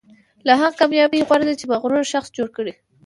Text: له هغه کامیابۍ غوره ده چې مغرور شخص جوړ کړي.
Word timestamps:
له 0.47 0.53
هغه 0.59 0.77
کامیابۍ 0.79 1.21
غوره 1.27 1.45
ده 1.47 1.53
چې 1.59 1.65
مغرور 1.71 2.03
شخص 2.13 2.29
جوړ 2.37 2.47
کړي. 2.57 2.73